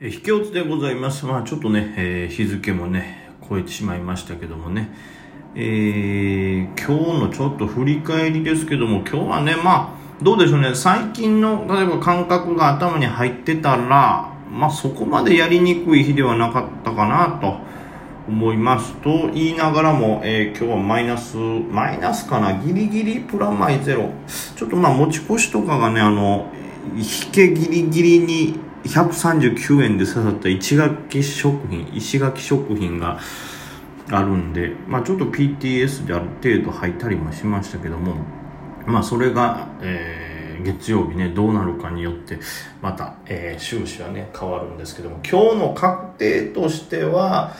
[0.00, 1.26] え、引き落ちでございます。
[1.26, 4.94] まあちょっとね、えー、日付もね、超えてしまいましたけどもね、
[5.56, 17.56] えー、今日のちょっと振り返りですけども、今日はね、まあ、どうでしょうね、最近の、例えば感覚が頭に入ってたら、まあそこまでやりにくい日ではなかったかなと
[18.28, 24.10] 思いますと言いながらも、えー、今日はマイナス、マイナスかな、ギリギリプラマイゼロ。
[24.54, 26.52] ちょっとまあ持ち越しとかがね、あの、
[26.94, 33.18] 引けギリギリに139円で刺さった石垣食品、石垣食品が
[34.10, 38.14] あるんで、まあちょっと PTS である程度入ったりもしましたけども、
[38.86, 42.38] まあそれが、えー、月曜日ね、どうなるかによって、
[42.80, 47.54] また、えー、収支はね、変わるんですけども、今日の確定としては、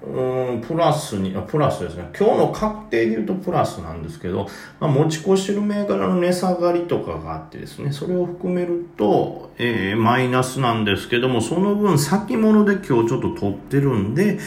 [0.00, 2.08] うん、プラスに、プラスですね。
[2.16, 4.46] 今日の確定で言うとプラスなんですけど、
[4.78, 14.38] まあ、持ち越しる銘柄の値下がりとかがあってですね、それを含めると、えー、マイナスなんですけども、その分先物で今日ちょっと取ってるんで、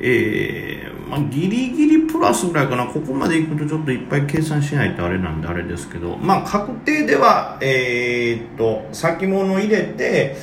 [0.00, 2.86] えー、まあ、ギリギリプラスぐらいかな。
[2.86, 10.36] ここまで行くとちょっといっぱい計算しないとあれなんであれですけど、まあ、確定では、えー、っと、先物入れて、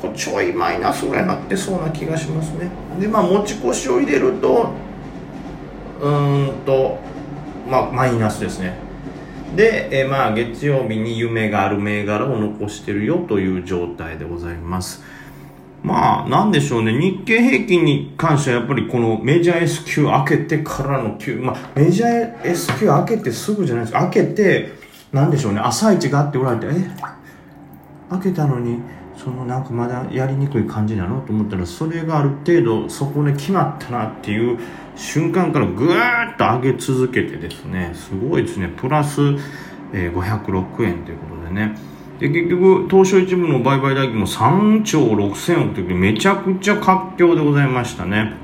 [0.00, 4.70] こちょいマイナスぐらいになってそうな気がしますねでまあ持ち越しを入れると
[6.00, 6.98] うんと
[7.68, 8.78] まあマイナスですね
[9.56, 15.02] で、えまあ月曜日に夢がある銘柄を残してるよという状態でございます
[15.82, 16.92] まあ、なんでしょうね。
[16.92, 24.00] 日経平均に関してはやっぱりこのメジャー S q 開けてからの Q、まあ、メジャー S q 開けてすぐじゃないですか。
[24.00, 24.72] 開けて、
[25.12, 25.60] なんでしょうね。
[25.60, 26.90] 朝一があっておられて、え？
[28.10, 28.80] 開けたのに、
[29.18, 34.58] そのなんかまだやりにくい感じなのと思ったらそれがある程度そこで決まったなっていう
[34.94, 38.68] 瞬間からぐーっと上げ続けてですねすごいですね。
[38.68, 39.20] プラス、
[39.92, 41.76] えー、506円ということでね。
[42.20, 48.34] で結局東証一部の売買代金も3兆6000億というめちゃくちゃ活況でございましたね。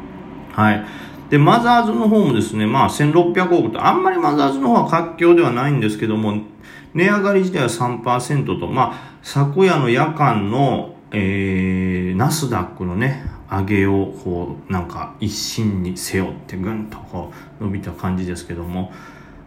[0.53, 0.85] はい。
[1.31, 6.54] でマザーズの方もですねまあ1600億とあんまりマザーズの方は活況ではないんですけども
[6.95, 18.93] 値上がり自体は3%とまあ昨夜の夜間の、えー、ナスダックのね、上げをこう、なんか一心に背負ってぐんとこう伸びた感じですけども、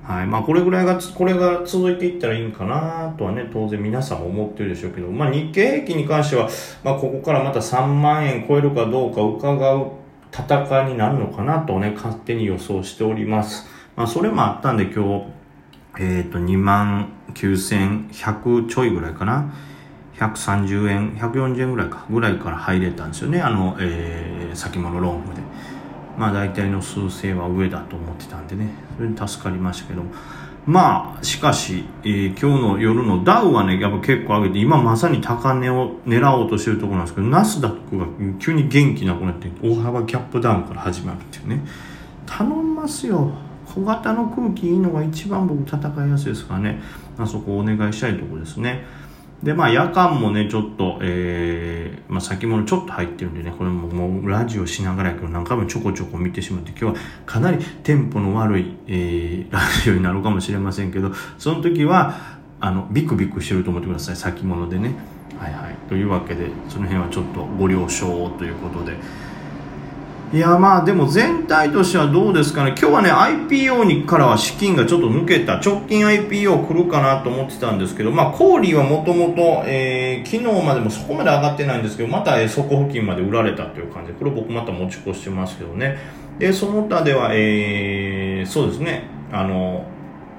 [0.03, 0.25] はい。
[0.25, 6.47] まあ、これぐらいが、これが続いていったらいいんかなとはね、当然皆さん思ってるでしょうけど、まあ、日経平均に関しては、
[6.81, 9.91] まあ、ここからまた3万円超えるかどうか伺う
[10.31, 13.67] 戦いになるのかなとね、勝手に予想しております。
[13.97, 15.25] まあ、それもあったんで今日、
[15.99, 19.53] えっ、ー、と、2万9100ちょいぐらいかな。
[20.17, 23.41] 130円、140円ぐらいか、ぐらいから入れたんですよね。
[23.41, 25.41] あの、えー、先物ローンで。
[26.17, 28.69] まあ大体の数勢は上だと思ってたんでね。
[28.97, 30.03] それに助かりましたけど。
[30.65, 38.05] まあ、しかし、えー、今日の夜のダウはね、やっぱ結構上げて、今まさに高値を狙おうとしてるところなんですけど、ナスダックが
[38.37, 41.61] 急に元気なくなって、大幅キャップダウンから始まるっていうね。
[42.25, 43.31] 頼みますよ。
[43.77, 46.81] 小型の空気いいのが一番僕戦いやすいですからね。
[47.17, 48.85] あそこお願いしたいとこですね。
[49.43, 64.95] で、まあ夜間もね、ちょっと、えー、まあ先物ちょっと入ってるんでね、これももうラジオしながらやけど何回もちょこちょこ見てしまって、今日はかなりテンポの悪い、えー、ラジオになるかもしれませんけど、その時は、あの、ビクビクしてると思ってください、先物でね。
[65.37, 65.75] はいはい。
[65.87, 68.97] というわけで、その辺はちょっとご了承ということで、
[70.33, 72.75] いやまあでも全体としてはどうですかね。
[72.77, 75.61] 今日はね IPO にからは資金がちょっと抜けた。
[75.61, 84.11] 直近 IPO 来るかなと思ってたんですけどまあコーリーはもともと昨日までもそこまで上がってないんですけどまた、え底付近まで売られたという感じ。
[84.11, 85.97] でこれ僕また持ち越してますけどね。
[86.39, 89.03] でその他では、えー、そうですね。
[89.31, 89.85] あの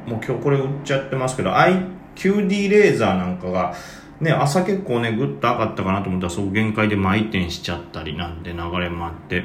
[0.06, 3.74] もう今日これ売っちゃってますけど IQD レーザーなんかが
[4.20, 9.44] ね、朝結構ね、ぐっと上がったかなと思ったら、そこ限界で回転しちゃったりなんて流れもあって、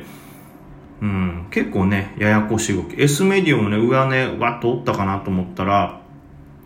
[1.04, 2.96] うん、結構ね、ややこしい動き。
[2.98, 6.00] S メディアもね、上値、わっと折ったかなと思ったら、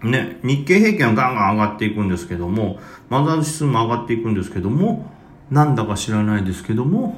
[0.04, 5.12] ね、日経平均はガンガン上がっていくんですけども、マザーズ指数も上がっていくんですけども、
[5.50, 7.18] なんだか知らないですけども、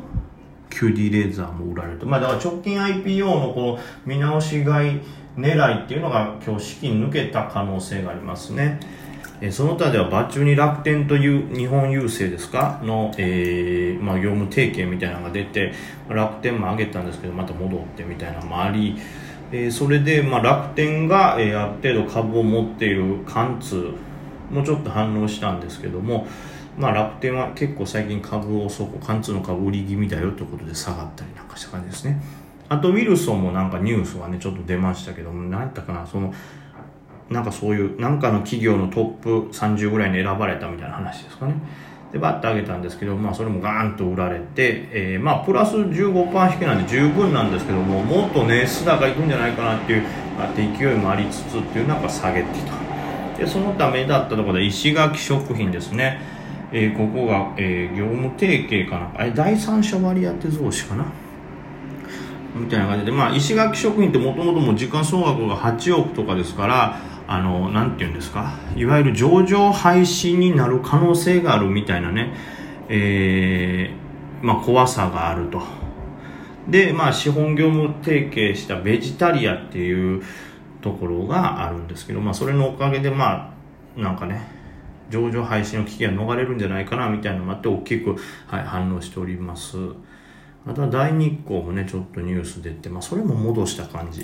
[0.70, 5.02] QD レーザーも売られて、まあだから直近 IPO のこの見直し買い
[5.36, 8.80] 狙いっていうのが今日資金抜けた可能性がありますね。
[9.42, 12.82] えその他では場中に楽天という日本郵政ですか？
[12.84, 15.74] の、えー、まあ、業務提携みたいなのが出て
[16.10, 18.98] 楽天も上げたんですけどまた戻ってみたいなのもあり、
[19.52, 23.94] えー、それで、まあ、楽天が、えー、ある程度株を持っている貫通
[24.52, 26.28] もちょっと反応したんですけども、
[26.78, 32.22] まあ、楽天は結構最近株をそこ貫通の株売り気味だよということで下がったりなんかした感じですね。
[32.68, 36.34] あとウィルソンもなんかニュースがねちょっと出ましたけども何やったかなその
[37.30, 41.54] なんかそういう、なんかの企業のトップ30ぐらいに選ばれたみたいな話ですかね。
[42.12, 50.04] でバッと上げたんですけど、まあ、それもガーンと売られて、えー、まあプラス15%引きなんで十分なんですけどももっとね須高いくんじゃないかなっていう
[50.40, 56.20] あって勢いもありつつっていうなんか下げてとでそのためだったところで石垣食品ですね、
[56.72, 61.06] えー、ここが、えー、業務提携かなあれ第三者割当増資かな？
[62.56, 67.00] みたいな感じで、まあ、石垣食品ってもともとも時間総額が8億とかですから、
[67.32, 72.34] あの、なんて言うんですか、いわゆる上場廃止になる可能性があるみたいなね、
[72.90, 75.62] えー、まあ、怖さがあると。
[76.68, 80.24] で、まあ、資本業務提携したベジタリアっていう
[80.82, 83.54] ところがあるんですけど、まあ、それのおかげで、ま
[83.96, 84.42] あ、なんかね、
[85.12, 88.16] 上場廃止の危機が逃れるんじゃないかなみたいなのもあって大きく、
[88.48, 89.78] はい、反応しております。
[90.66, 94.22] また大日光もね、ちょっとニュース出て、まあそれも戻した感じ。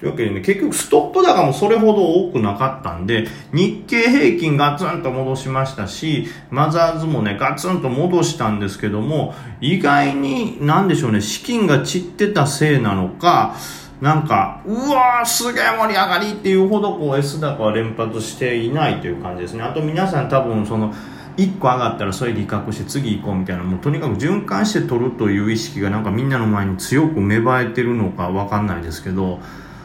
[0.00, 13.54] というわけでね、結局ストップ高もそれほど多くなかったんで、日経平均ガツンと戻しましたし、マザーズもね、ガツンと戻したんですけども、意外に、なんでしょうね、資金が散ってたせいなのか、
[14.00, 19.62] なんか、うわーすげえ盛り上がりっていうほどこう S 高は連発していないという感じですね。
[19.62, 20.92] あと皆さん多分その、
[21.36, 29.40] 1個上がったらそれ利確して次行こうみたいなもうとにかく循環して取るという意識がなんかみんなの前に強く芽生えてるのか分かんないですけど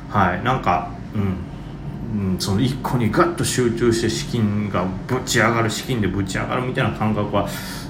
[0.10, 7.48] はいなんかうん、うん、その1個にガッと集中して資金がぶち上がる資金でぶち上がるみたいな感覚は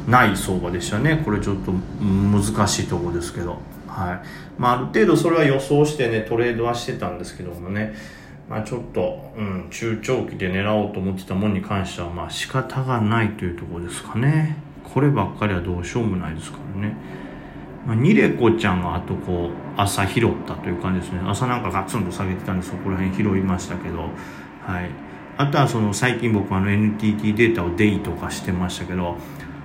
[0.08, 1.22] ない相場でしたね。
[1.24, 3.60] これちょっと難しいとこですけど。
[3.88, 4.28] はい。
[4.58, 7.94] まあある程度それは予想してねトレードはしてたんですけどもね。
[8.50, 14.58] まあ、ちょっと、うん、中長期で狙おうと思ってたものに関しては、まあ仕方がないというところですかね。
[14.84, 16.96] こればっかりはどうしようもないですからね。
[17.86, 21.22] まあ、ニレコちゃんがあとこう、朝拾ったという感じですね。
[21.24, 24.90] 朝なんかガツンと下げてたんで、そこら辺拾いましたけど、はい。
[25.38, 29.16] あとはその、最近僕あの NTT データをデイとかしてましたけど、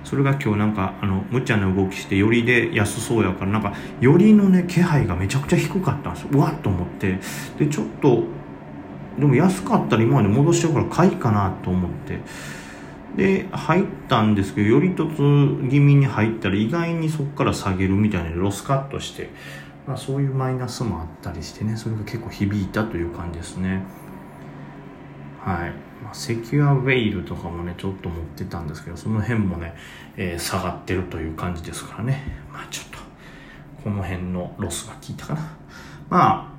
[0.03, 6.29] それが今日なんか、あの、無茶な動きして、よりで安そうやから、なんか、よりのね、気配がめちゃくちゃ低かったんですよ。
[6.33, 7.19] うわっと思って。
[7.57, 8.23] で、ちょっと、
[9.17, 12.19] でも安かったら今まで戻してるから買いかなと思って。
[13.15, 15.15] で入ったんですけどより一つ
[15.69, 19.29] 気味に入ったら意外にそこから下げるみたいなロスカットして、
[19.87, 23.83] まあ、そういうマイナスもあったりしてねそれが結構響いたという感じですね。
[25.41, 25.69] はい、
[26.03, 29.75] まあ、セキュアウェイルとかもねちょっと持ってたんですけどその辺もね、
[30.17, 32.21] えー、下がってるという感じですからね。
[32.51, 32.97] まあちょっと
[33.83, 35.41] この辺のロスが効いたかな。
[36.09, 36.54] まあ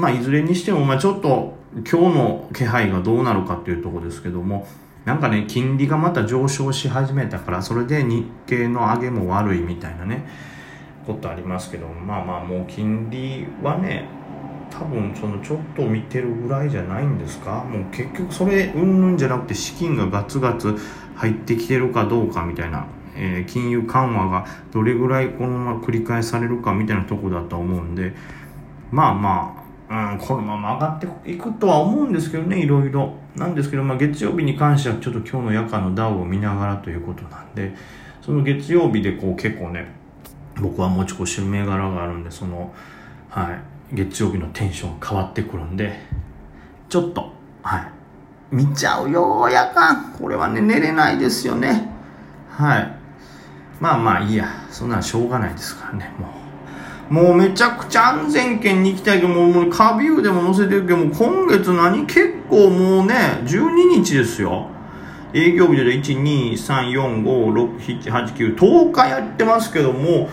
[0.00, 4.66] まあいずれにしてもまあちょっと今日の気配がどうなるかっていうとこですけども、
[5.04, 10.26] なんかね、金利がまた上昇し始めたから、それで日経の上げも悪いみたいなね、
[11.06, 14.08] ことありますけど、まあまあもう金利はね、
[14.70, 17.64] 多分そのちょっと見てるぐらいじゃないんですか？
[17.64, 20.76] もう結局それうんぬんじゃなくて資金がガツガツ
[21.16, 22.86] 入ってきてるかどうかみたいな、
[23.16, 28.14] えー、金融緩和がどれぐらいこのまま繰り返されるかみたいなとこだと思うんで
[28.92, 29.59] まあまあ
[29.90, 33.14] うん、このまま上がっていくとは思うんですけどね、いろいろ。
[33.34, 37.74] なんですけど、まあ、月曜日に関してはちょっと今日の夜間のダウを見ながらということなんで、
[38.22, 39.92] その月曜日でこう結構ね、
[40.60, 42.72] 僕は持ち越し銘柄があるんで、その、
[43.28, 43.52] は
[43.92, 45.98] い、月曜日のテンション変わってくるんで、
[46.88, 47.32] ちょっと、
[47.62, 47.92] はい、
[48.52, 50.12] 見ちゃうよ、夜間。
[50.12, 51.88] これはね、寝れないですよね。
[52.48, 52.96] はい。
[53.80, 56.39] まあまあいいや、そんなのしょうがないですからね、もう。
[57.10, 62.06] もうめちゃくちゃ安全圏に行きたいけど、もう、カビューでも載せてるけど、も今月何？
[62.06, 64.68] 結構もうね、12日ですよ。
[65.34, 70.28] 営業日で1、2、3、4、5、6、7、8、9、10日やってますけども、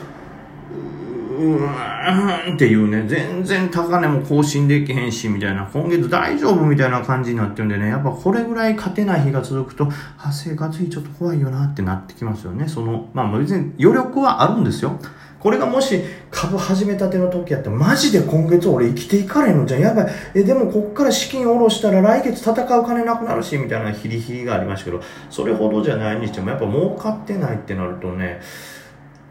[1.39, 12.67] うーんっていうね、全然高値も更新できへんし、みたいな、今月大丈夫みたいな感じになってるんでね、やっぱこれぐらい勝てない日が続くと、あ、生活費ちょっと怖いよなってなってきますよね。
[12.67, 14.99] その、まあ別に余力はあるんですよ。
[15.47, 19.79] これがもし株始めたての時やったら、マジで今月俺生きていかれんのじゃん。
[19.79, 20.07] やばい。
[20.35, 28.41] え、でもこっから資金下ろしたら来月戦う金なくなるし、みたいなヒリヒリがありましたけど、それほどじゃないにしても、やっぱ儲かってないってなるとね、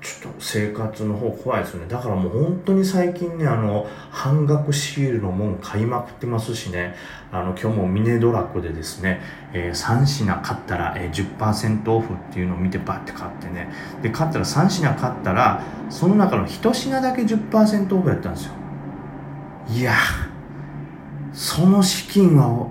[0.02, 1.86] ちょっと生活の方怖いですね。
[1.88, 6.94] だからもう本当に最近ね、あの、半額シールのもん買いまくってますしね、
[7.32, 9.20] あの、今日もミネドラックでですね、
[9.52, 13.72] えー、3品買ったら、えー、10%オフっていうのを見てバッて買ってね、
[14.02, 18.52] で、買ったら3品買ったら、その中の1品だけ10%オフやったんですよ。
[19.68, 19.94] いや
[21.32, 22.68] その資金は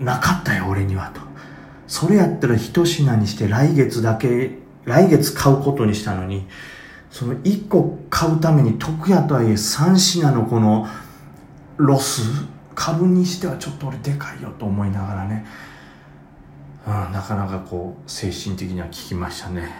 [0.00, 1.20] なかったよ、俺にはと。
[1.86, 6.46] それやったら1品にして来月だけ来月買うことにしたのに、
[7.10, 10.86] その1個買うために得やとはいえ3品のこの
[11.76, 12.22] ロス、
[12.74, 15.46] 株にしてはちょっと俺でかいよと思いながらね、
[16.86, 19.70] うん、なかなかこう、精神的には効きましたね。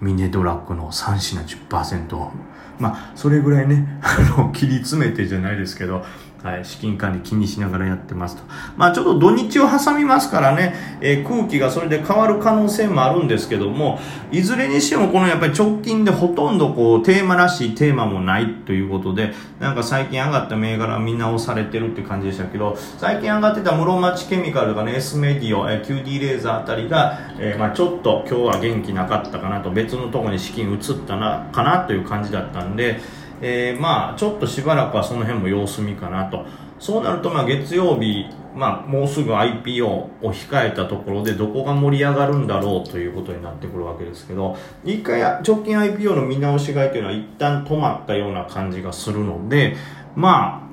[0.00, 2.30] ミネドラッグの3品10%。
[2.78, 6.04] まあ、それぐらいね、 あの、切り詰めてじゃないですけど、
[6.42, 8.42] はい、資金管理気にしながらやってますと。
[8.76, 13.98] まあちょっと土日を挟みますからね、えー、空気がそれで変わる可能性もあるんですけども、
[14.30, 33.00] いずれにしてもこのやっぱり直近でほとんどこうテーマらしいテーマもないということで、なんか最近上がった銘柄見直されてるって感じでしたけど、最近上がってた室町ケミカルとかね、S メディオ、えー、QD レーザーあたりが、えー、まあちょっと今日は元気なかったかなと、別のとこに資金移ったな、かなという感じだったんで、
[33.40, 36.44] えー、まあちょっとしばらくはその辺も様子見かなと。
[36.78, 49.76] そうなるとまあ月曜日、まあもうすぐ IPO を控えたところでどこが盛り上がるんだろうということになってくるわけですけど、一回直近 IPO の見直し買いというのは一旦止まったような感じがするので、
[50.14, 50.68] まあ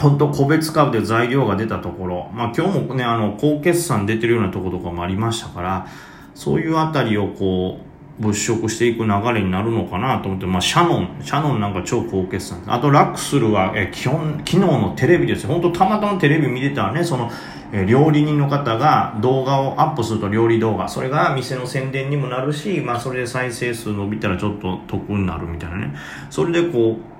[0.00, 5.86] 本当個別株で材料が出たところ、まあ今日もね、あの、高決算出てるようなところとかもありましたから、
[6.34, 12.62] そういうあたりをこう、物色していく流れになるのかなと思って、まあ、シャノン、シャノンなんか超高決算。
[12.66, 15.50] あと、ラックスルは、え、基本、昨日のテレビですよ。
[15.50, 17.30] 本当たまたまテレビ見てたらね、その、
[17.72, 20.88] え、料理人の方が動画をアップすると料理動画。
[20.88, 25.94] それが店の宣伝にもなるし、まあ、それで再生数伸びたらちょっと得になるみたいなね。
[26.30, 27.13] それでこう、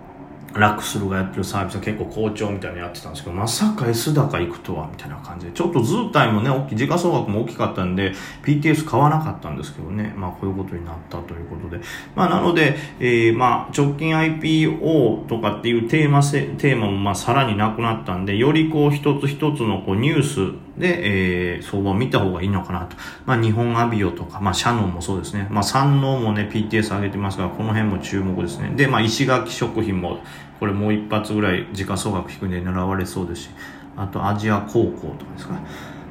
[0.60, 5.52] ラックスルがやってるサービスは結構好調みたいなのやってたんですけど、まさか S 高行くとは、みたいな感じで。
[5.52, 8.12] ちょっと図体もね、大きい、時価総額も大きかったんで、
[8.44, 11.82] PTS 買わなかったんですけどね、まあこういうことになったということで。
[12.14, 22.96] まあなので、えー、まあ直近 IPO とかっていうテーマせ、テーマもまあさらになくなったんで、よりこう一つ一つのこうニュースで、えー、相場を見た方がいいのかなと。
[23.26, 25.46] まあ日本アビオとか、まあシャノンもそうですね。
[25.50, 28.72] まあ山王もね、PTS 上げてますから、この辺も注目ですね。
[28.76, 30.18] で、まあ石垣食品も、
[30.58, 33.50] これもう一発ぐらい時価総額低いんで狙われそうですし、
[33.96, 35.54] あとアジア高校とかですか。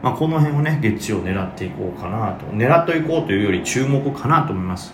[0.01, 2.45] まあ、この辺をね、月曜狙っていこうかなと。
[2.47, 4.93] 狙っていこうというより注目かなと思います。